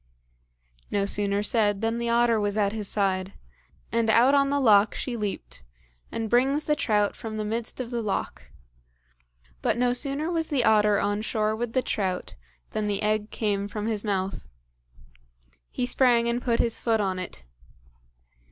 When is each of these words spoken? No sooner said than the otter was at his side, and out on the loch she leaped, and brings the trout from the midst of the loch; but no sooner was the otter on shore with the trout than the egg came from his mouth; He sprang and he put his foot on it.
No 0.89 1.05
sooner 1.05 1.43
said 1.43 1.81
than 1.81 1.99
the 1.99 2.09
otter 2.09 2.39
was 2.39 2.57
at 2.57 2.71
his 2.73 2.87
side, 2.87 3.33
and 3.91 4.09
out 4.09 4.33
on 4.33 4.49
the 4.49 4.59
loch 4.59 4.95
she 4.95 5.15
leaped, 5.15 5.63
and 6.11 6.27
brings 6.27 6.63
the 6.63 6.75
trout 6.75 7.15
from 7.15 7.37
the 7.37 7.45
midst 7.45 7.79
of 7.79 7.91
the 7.91 8.01
loch; 8.01 8.49
but 9.61 9.77
no 9.77 9.93
sooner 9.93 10.31
was 10.31 10.47
the 10.47 10.63
otter 10.63 10.99
on 10.99 11.21
shore 11.21 11.55
with 11.55 11.73
the 11.73 11.83
trout 11.83 12.33
than 12.71 12.87
the 12.87 13.03
egg 13.03 13.29
came 13.29 13.67
from 13.67 13.85
his 13.85 14.03
mouth; 14.03 14.47
He 15.69 15.85
sprang 15.85 16.27
and 16.27 16.41
he 16.41 16.45
put 16.45 16.59
his 16.59 16.79
foot 16.79 16.99
on 16.99 17.19
it. 17.19 17.43